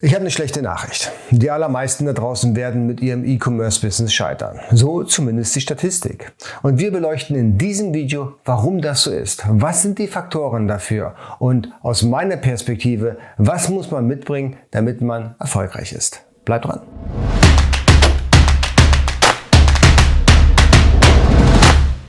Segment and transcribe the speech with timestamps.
[0.00, 1.10] Ich habe eine schlechte Nachricht.
[1.32, 4.60] Die allermeisten da draußen werden mit ihrem E-Commerce-Business scheitern.
[4.70, 6.30] So zumindest die Statistik.
[6.62, 9.42] Und wir beleuchten in diesem Video, warum das so ist.
[9.48, 11.16] Was sind die Faktoren dafür?
[11.40, 16.24] Und aus meiner Perspektive, was muss man mitbringen, damit man erfolgreich ist?
[16.44, 16.82] Bleibt dran.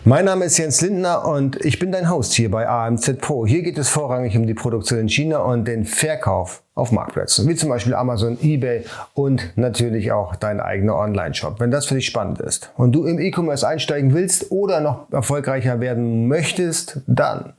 [0.09, 3.45] Mein Name ist Jens Lindner und ich bin dein Host hier bei AMZ Pro.
[3.45, 7.55] Hier geht es vorrangig um die Produktion in China und den Verkauf auf Marktplätzen, wie
[7.55, 12.39] zum Beispiel Amazon, eBay und natürlich auch dein eigener Online-Shop, wenn das für dich spannend
[12.39, 17.53] ist und du im E-Commerce einsteigen willst oder noch erfolgreicher werden möchtest, dann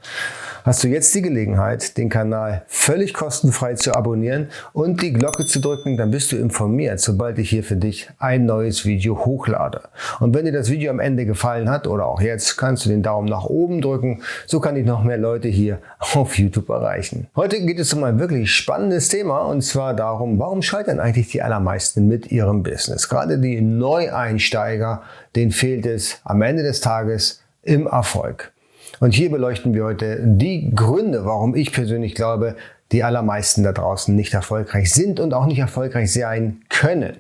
[0.64, 5.60] hast du jetzt die Gelegenheit, den Kanal völlig kostenfrei zu abonnieren und die Glocke zu
[5.60, 9.82] drücken, dann bist du informiert, sobald ich hier für dich ein neues Video hochlade.
[10.18, 13.02] Und wenn dir das Video am Ende gefallen hat oder auch jetzt, kannst du den
[13.02, 17.28] Daumen nach oben drücken, so kann ich noch mehr Leute hier auf YouTube erreichen.
[17.36, 21.42] Heute geht es um ein wirklich spannendes Thema und zwar darum, warum scheitern eigentlich die
[21.42, 23.08] allermeisten mit ihrem Business?
[23.08, 25.02] Gerade die Neueinsteiger,
[25.36, 28.52] denen fehlt es am Ende des Tages im Erfolg.
[29.00, 32.56] Und hier beleuchten wir heute die Gründe, warum ich persönlich glaube,
[32.92, 37.18] die allermeisten da draußen nicht erfolgreich sind und auch nicht erfolgreich sein können.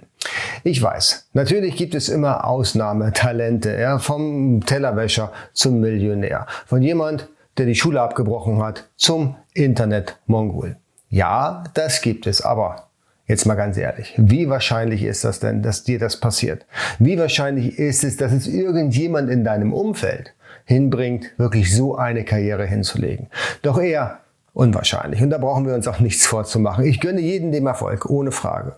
[0.64, 7.66] Ich weiß, natürlich gibt es immer Ausnahmetalente, ja, vom Tellerwäscher zum Millionär, von jemand, der
[7.66, 10.76] die Schule abgebrochen hat, zum Internet-Mongol.
[11.10, 12.88] Ja, das gibt es, aber
[13.26, 16.66] jetzt mal ganz ehrlich, wie wahrscheinlich ist das denn, dass dir das passiert?
[17.00, 22.64] Wie wahrscheinlich ist es, dass es irgendjemand in deinem Umfeld hinbringt, wirklich so eine Karriere
[22.64, 23.26] hinzulegen?
[23.62, 24.20] Doch eher
[24.52, 25.20] unwahrscheinlich.
[25.20, 26.84] Und da brauchen wir uns auch nichts vorzumachen.
[26.84, 28.76] Ich gönne jedem dem Erfolg, ohne Frage.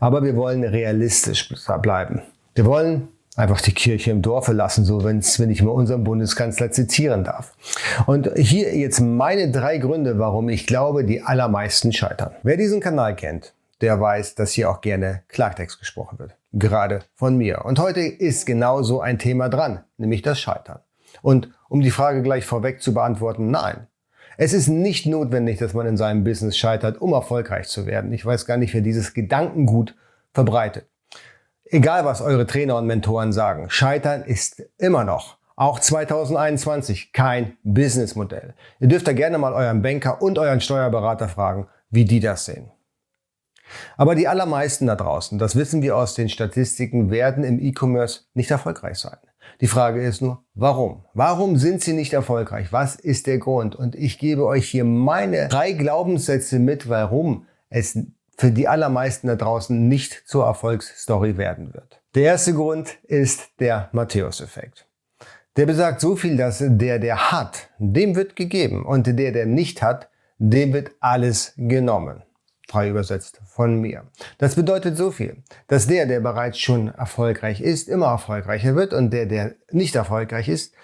[0.00, 2.22] Aber wir wollen realistisch bleiben.
[2.54, 6.70] Wir wollen einfach die Kirche im Dorfe lassen, so wenn's, wenn ich mal unseren Bundeskanzler
[6.70, 7.56] zitieren darf.
[8.06, 12.32] Und hier jetzt meine drei Gründe, warum ich glaube, die allermeisten scheitern.
[12.42, 16.36] Wer diesen Kanal kennt, der weiß, dass hier auch gerne Klartext gesprochen wird.
[16.52, 17.64] Gerade von mir.
[17.64, 20.78] Und heute ist genau so ein Thema dran, nämlich das Scheitern.
[21.22, 23.88] Und um die Frage gleich vorweg zu beantworten, nein.
[24.36, 28.12] Es ist nicht notwendig, dass man in seinem Business scheitert, um erfolgreich zu werden.
[28.12, 29.94] Ich weiß gar nicht, wer dieses Gedankengut
[30.32, 30.86] verbreitet.
[31.74, 38.54] Egal, was eure Trainer und Mentoren sagen, Scheitern ist immer noch, auch 2021, kein Businessmodell.
[38.78, 42.70] Ihr dürft da gerne mal euren Banker und euren Steuerberater fragen, wie die das sehen.
[43.96, 48.52] Aber die allermeisten da draußen, das wissen wir aus den Statistiken, werden im E-Commerce nicht
[48.52, 49.18] erfolgreich sein.
[49.60, 51.02] Die Frage ist nur, warum?
[51.12, 52.72] Warum sind sie nicht erfolgreich?
[52.72, 53.74] Was ist der Grund?
[53.74, 57.98] Und ich gebe euch hier meine drei Glaubenssätze mit, warum es
[58.36, 62.00] für die allermeisten da draußen nicht zur Erfolgsstory werden wird.
[62.14, 64.86] Der erste Grund ist der Matthäus-Effekt.
[65.56, 69.82] Der besagt so viel, dass der, der hat, dem wird gegeben und der, der nicht
[69.82, 70.08] hat,
[70.38, 72.22] dem wird alles genommen.
[72.68, 74.04] Frei übersetzt von mir.
[74.38, 79.10] Das bedeutet so viel, dass der, der bereits schon erfolgreich ist, immer erfolgreicher wird und
[79.10, 80.74] der, der nicht erfolgreich ist,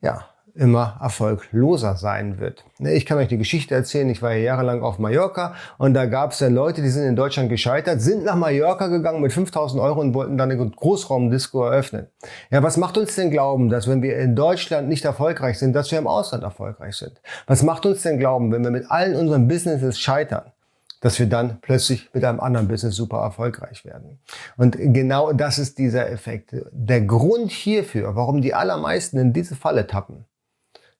[0.00, 2.64] ja, immer erfolgloser sein wird.
[2.78, 4.08] Ne, ich kann euch die Geschichte erzählen.
[4.08, 7.16] Ich war ja jahrelang auf Mallorca und da gab es dann Leute, die sind in
[7.16, 12.08] Deutschland gescheitert, sind nach Mallorca gegangen mit 5000 Euro und wollten dann eine Großraumdisco eröffnen.
[12.50, 15.90] Ja, was macht uns denn glauben, dass wenn wir in Deutschland nicht erfolgreich sind, dass
[15.90, 17.20] wir im Ausland erfolgreich sind?
[17.46, 20.52] Was macht uns denn glauben, wenn wir mit allen unseren Businesses scheitern?
[21.00, 24.18] dass wir dann plötzlich mit einem anderen Business super erfolgreich werden.
[24.56, 26.56] Und genau das ist dieser Effekt.
[26.72, 30.24] Der Grund hierfür, warum die allermeisten in diese Falle tappen,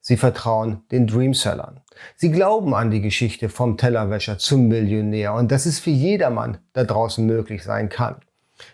[0.09, 1.81] Sie vertrauen den Dreamsellern.
[2.15, 6.85] Sie glauben an die Geschichte vom Tellerwäscher zum Millionär und dass es für jedermann da
[6.85, 8.21] draußen möglich sein kann.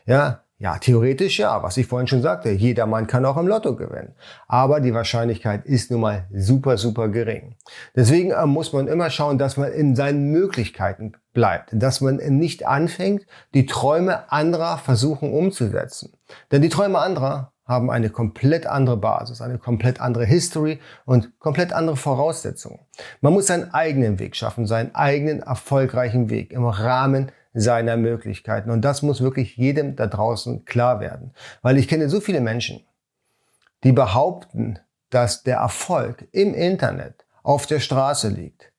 [0.05, 4.15] Ja, ja, theoretisch ja, was ich vorhin schon sagte, jedermann kann auch im Lotto gewinnen.
[4.47, 7.57] Aber die Wahrscheinlichkeit ist nun mal super, super gering.
[7.97, 12.67] Deswegen äh, muss man immer schauen, dass man in seinen Möglichkeiten bleibt, dass man nicht
[12.67, 16.13] anfängt, die Träume anderer versuchen umzusetzen.
[16.51, 21.73] Denn die Träume anderer haben eine komplett andere Basis, eine komplett andere History und komplett
[21.73, 22.79] andere Voraussetzungen.
[23.21, 28.71] Man muss seinen eigenen Weg schaffen, seinen eigenen erfolgreichen Weg im Rahmen seiner Möglichkeiten.
[28.71, 31.33] Und das muss wirklich jedem da draußen klar werden.
[31.61, 32.81] Weil ich kenne so viele Menschen,
[33.85, 34.79] die behaupten,
[35.11, 38.72] dass der Erfolg im Internet auf der Straße liegt.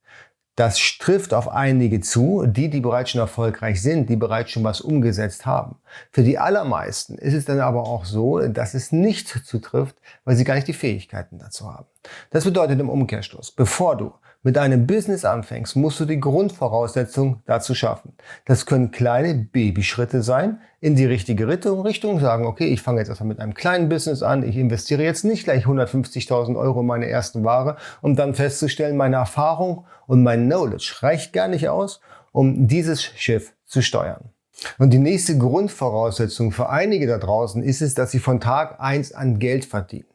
[0.56, 4.82] Das trifft auf einige zu, die, die bereits schon erfolgreich sind, die bereits schon was
[4.82, 5.78] umgesetzt haben.
[6.12, 9.96] Für die allermeisten ist es dann aber auch so, dass es nicht zutrifft,
[10.26, 11.88] weil sie gar nicht die Fähigkeiten dazu haben.
[12.30, 17.74] Das bedeutet im Umkehrschluss, bevor du mit einem Business anfängst, musst du die Grundvoraussetzung dazu
[17.74, 18.14] schaffen.
[18.46, 23.30] Das können kleine Babyschritte sein, in die richtige Richtung, sagen, okay, ich fange jetzt erstmal
[23.30, 27.46] mit einem kleinen Business an, ich investiere jetzt nicht gleich 150.000 Euro in meine ersten
[27.46, 32.02] Ware, um dann festzustellen, meine Erfahrung und mein Knowledge reicht gar nicht aus,
[32.34, 34.30] um dieses Schiff zu steuern.
[34.78, 39.14] Und die nächste Grundvoraussetzung für einige da draußen ist es, dass sie von Tag eins
[39.14, 40.06] an Geld verdienen.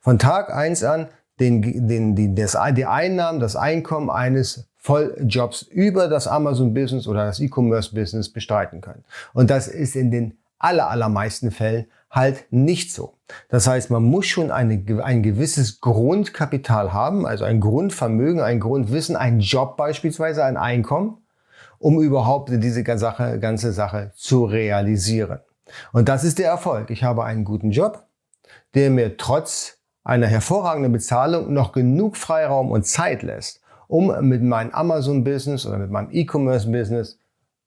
[0.00, 1.08] Von Tag eins an
[1.40, 7.40] den, den, die, das, die Einnahmen, das Einkommen eines Volljobs über das Amazon-Business oder das
[7.40, 9.04] E-Commerce-Business bestreiten können.
[9.34, 13.14] Und das ist in den aller, allermeisten Fällen halt nicht so.
[13.48, 19.16] Das heißt, man muss schon eine, ein gewisses Grundkapital haben, also ein Grundvermögen, ein Grundwissen,
[19.16, 21.18] ein Job beispielsweise, ein Einkommen,
[21.78, 25.40] um überhaupt diese Sache, ganze Sache zu realisieren.
[25.92, 26.90] Und das ist der Erfolg.
[26.90, 28.06] Ich habe einen guten Job,
[28.74, 29.77] der mir trotz
[30.08, 35.90] einer hervorragenden Bezahlung noch genug Freiraum und Zeit lässt, um mit meinem Amazon-Business oder mit
[35.90, 37.18] meinem E-Commerce-Business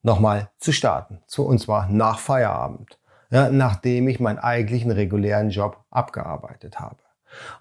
[0.01, 1.19] nochmal zu starten.
[1.37, 2.97] Und zwar nach Feierabend,
[3.29, 6.97] ja, nachdem ich meinen eigentlichen regulären Job abgearbeitet habe.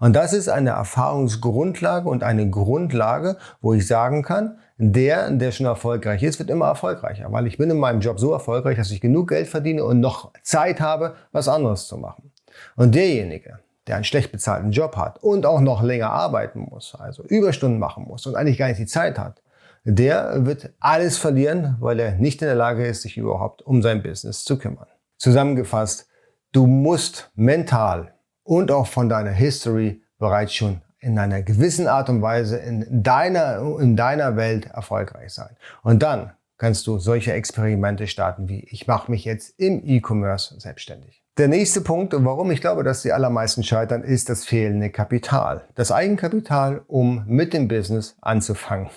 [0.01, 5.67] Und das ist eine Erfahrungsgrundlage und eine Grundlage, wo ich sagen kann, der, der schon
[5.67, 9.03] erfolgreich ist, wird immer erfolgreicher, weil ich bin in meinem Job so erfolgreich, dass ich
[9.03, 12.33] genug Geld verdiene und noch Zeit habe, was anderes zu machen.
[12.77, 13.61] Und derjenige,
[13.91, 18.05] der einen schlecht bezahlten Job hat und auch noch länger arbeiten muss, also Überstunden machen
[18.05, 19.43] muss und eigentlich gar nicht die Zeit hat,
[19.83, 24.01] der wird alles verlieren, weil er nicht in der Lage ist, sich überhaupt um sein
[24.01, 24.87] Business zu kümmern.
[25.19, 26.07] Zusammengefasst,
[26.53, 28.15] du musst mental
[28.45, 33.59] und auch von deiner History bereits schon in einer gewissen Art und Weise in deiner,
[33.81, 35.57] in deiner Welt erfolgreich sein.
[35.83, 41.20] Und dann kannst du solche Experimente starten wie ich mache mich jetzt im E-Commerce selbstständig.
[41.39, 45.65] Der nächste Punkt, warum ich glaube, dass die allermeisten scheitern, ist das fehlende Kapital.
[45.75, 48.91] Das Eigenkapital, um mit dem Business anzufangen.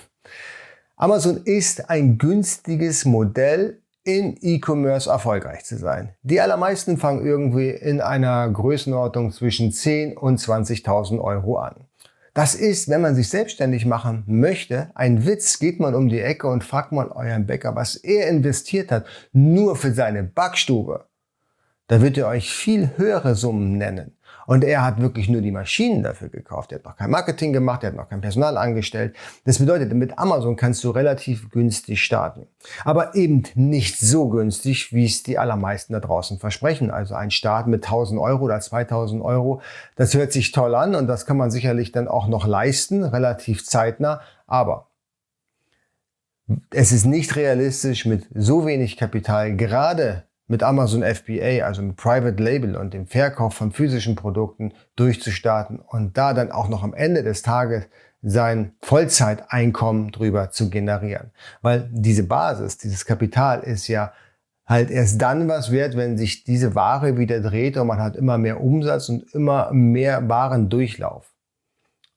[0.98, 6.10] Amazon ist ein günstiges Modell, in E-Commerce erfolgreich zu sein.
[6.24, 11.76] Die allermeisten fangen irgendwie in einer Größenordnung zwischen 10 und 20.000 Euro an.
[12.34, 15.60] Das ist, wenn man sich selbstständig machen möchte, ein Witz.
[15.60, 19.76] Geht man um die Ecke und fragt mal euren Bäcker, was er investiert hat, nur
[19.76, 21.06] für seine Backstube.
[21.94, 24.18] Da wird er euch viel höhere Summen nennen.
[24.48, 26.72] Und er hat wirklich nur die Maschinen dafür gekauft.
[26.72, 29.16] Er hat noch kein Marketing gemacht, er hat noch kein Personal angestellt.
[29.46, 32.48] Das bedeutet, mit Amazon kannst du relativ günstig starten.
[32.84, 36.90] Aber eben nicht so günstig, wie es die allermeisten da draußen versprechen.
[36.90, 39.62] Also ein Start mit 1000 Euro oder 2000 Euro,
[39.96, 43.64] das hört sich toll an und das kann man sicherlich dann auch noch leisten, relativ
[43.64, 44.22] zeitnah.
[44.48, 44.88] Aber
[46.72, 52.42] es ist nicht realistisch, mit so wenig Kapital gerade mit Amazon FBA, also mit Private
[52.42, 57.24] Label und dem Verkauf von physischen Produkten durchzustarten und da dann auch noch am Ende
[57.24, 57.88] des Tages
[58.22, 61.32] sein Vollzeiteinkommen drüber zu generieren.
[61.62, 64.14] Weil diese Basis, dieses Kapital ist ja
[64.66, 68.38] halt erst dann was wert, wenn sich diese Ware wieder dreht und man hat immer
[68.38, 71.33] mehr Umsatz und immer mehr Warendurchlauf.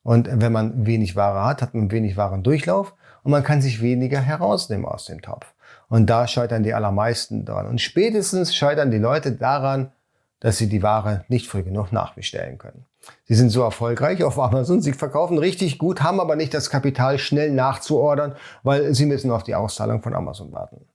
[0.07, 2.93] Und wenn man wenig Ware hat, hat man wenig Warendurchlauf
[3.23, 5.53] und man kann sich weniger herausnehmen aus dem Topf.
[5.89, 7.67] Und da scheitern die allermeisten dran.
[7.67, 9.91] Und spätestens scheitern die Leute daran,
[10.39, 12.85] dass sie die Ware nicht früh genug nachbestellen können.
[13.25, 17.19] Sie sind so erfolgreich auf Amazon, sie verkaufen richtig gut, haben aber nicht das Kapital,
[17.19, 18.33] schnell nachzuordern,
[18.63, 20.85] weil sie müssen auf die Auszahlung von Amazon warten.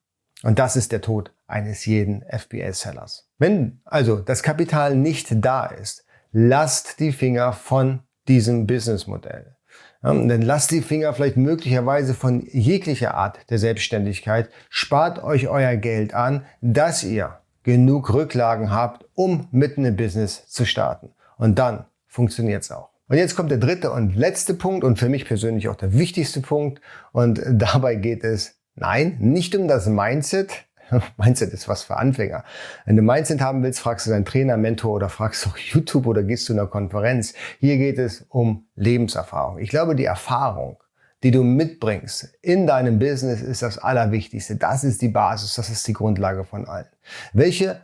[0.42, 3.28] Und das ist der Tod eines jeden FBA-Sellers.
[3.36, 9.56] Wenn also das Kapital nicht da ist, lasst die Finger von diesem Businessmodell.
[10.02, 14.50] Ja, dann lasst die Finger vielleicht möglicherweise von jeglicher Art der Selbstständigkeit.
[14.68, 20.64] Spart euch euer Geld an, dass ihr genug Rücklagen habt, um mitten im Business zu
[20.64, 21.10] starten.
[21.36, 22.90] Und dann funktioniert's auch.
[23.08, 26.40] Und jetzt kommt der dritte und letzte Punkt und für mich persönlich auch der wichtigste
[26.40, 26.80] Punkt.
[27.12, 30.64] Und dabei geht es, nein, nicht um das Mindset,
[31.16, 32.44] Mindset ist was für Anfänger.
[32.86, 36.22] Wenn du Mindset haben willst, fragst du deinen Trainer, Mentor oder fragst du YouTube oder
[36.22, 37.34] gehst zu einer Konferenz.
[37.60, 39.58] Hier geht es um Lebenserfahrung.
[39.58, 40.78] Ich glaube, die Erfahrung,
[41.22, 44.56] die du mitbringst in deinem Business, ist das Allerwichtigste.
[44.56, 46.86] Das ist die Basis, das ist die Grundlage von allen.
[47.32, 47.80] Welche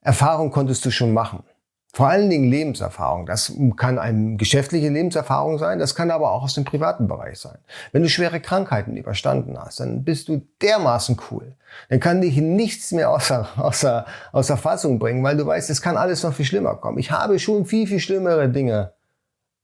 [0.00, 1.42] Erfahrung konntest du schon machen?
[1.98, 3.26] Vor allen Dingen Lebenserfahrung.
[3.26, 7.58] Das kann eine geschäftliche Lebenserfahrung sein, das kann aber auch aus dem privaten Bereich sein.
[7.90, 11.56] Wenn du schwere Krankheiten überstanden hast, dann bist du dermaßen cool.
[11.88, 15.96] Dann kann dich nichts mehr außer, außer, außer Fassung bringen, weil du weißt, es kann
[15.96, 16.98] alles noch viel schlimmer kommen.
[16.98, 18.92] Ich habe schon viel, viel schlimmere Dinge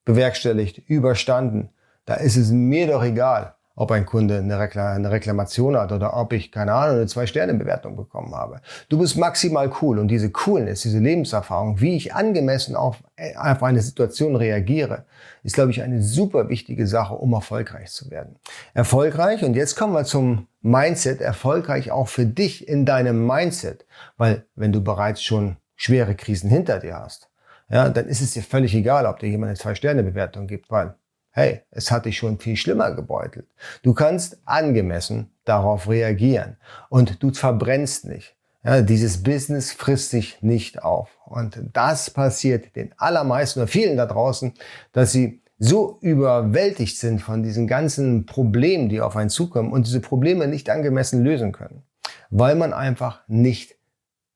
[0.05, 1.69] bewerkstelligt, überstanden.
[2.05, 6.53] Da ist es mir doch egal, ob ein Kunde eine, Reklamation hat oder ob ich,
[6.53, 8.61] keine Ahnung, eine Zwei-Sterne-Bewertung bekommen habe.
[8.89, 13.03] Du bist maximal cool und diese Coolness, diese Lebenserfahrung, wie ich angemessen auf,
[13.37, 15.05] auf eine Situation reagiere,
[15.43, 18.37] ist, glaube ich, eine super wichtige Sache, um erfolgreich zu werden.
[18.75, 24.47] Erfolgreich, und jetzt kommen wir zum Mindset, erfolgreich auch für dich in deinem Mindset, weil
[24.55, 27.29] wenn du bereits schon schwere Krisen hinter dir hast,
[27.69, 30.95] ja, dann ist es dir völlig egal, ob dir jemand eine Zwei-Sterne-Bewertung gibt, weil
[31.35, 33.49] hey, es hat dich schon viel schlimmer gebeutelt.
[33.83, 36.57] Du kannst angemessen darauf reagieren
[36.89, 38.37] und du verbrennst nicht.
[38.63, 41.11] Ja, dieses Business frisst sich nicht auf.
[41.27, 44.55] Und das passiert den allermeisten oder vielen da draußen,
[44.93, 50.01] dass sie so überwältigt sind von diesen ganzen Problemen, die auf einen zukommen und diese
[50.01, 51.83] Probleme nicht angemessen lösen können,
[52.31, 53.75] weil man einfach nicht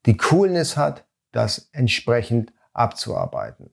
[0.05, 3.71] die Coolness hat, das entsprechend abzuarbeiten.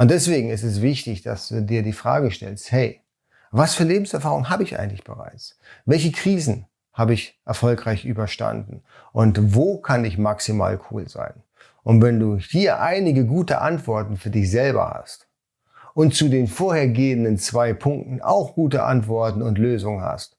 [0.00, 3.02] Und deswegen ist es wichtig, dass du dir die Frage stellst, hey,
[3.50, 5.58] was für Lebenserfahrung habe ich eigentlich bereits?
[5.84, 6.64] Welche Krisen
[6.94, 8.82] habe ich erfolgreich überstanden?
[9.12, 11.34] Und wo kann ich maximal cool sein?
[11.82, 15.28] Und wenn du hier einige gute Antworten für dich selber hast
[15.92, 20.38] und zu den vorhergehenden zwei Punkten auch gute Antworten und Lösungen hast,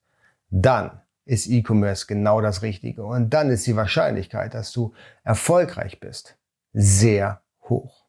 [0.49, 3.05] dann ist E-Commerce genau das Richtige.
[3.05, 6.35] Und dann ist die Wahrscheinlichkeit, dass du erfolgreich bist,
[6.73, 8.00] sehr hoch.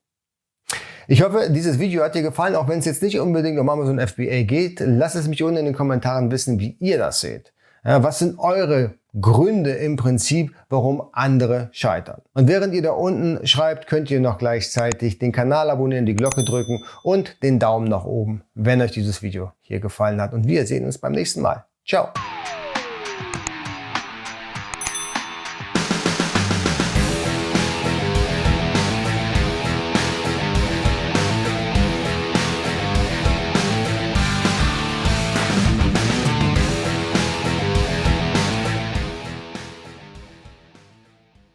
[1.08, 3.98] Ich hoffe, dieses Video hat dir gefallen, auch wenn es jetzt nicht unbedingt um Amazon
[3.98, 4.80] FBA geht.
[4.80, 7.52] Lass es mich unten in den Kommentaren wissen, wie ihr das seht.
[7.84, 12.22] Ja, was sind eure Gründe im Prinzip, warum andere scheitern?
[12.32, 16.44] Und während ihr da unten schreibt, könnt ihr noch gleichzeitig den Kanal abonnieren, die Glocke
[16.44, 20.32] drücken und den Daumen nach oben, wenn euch dieses Video hier gefallen hat.
[20.32, 21.64] Und wir sehen uns beim nächsten Mal.
[21.84, 22.10] Ciao!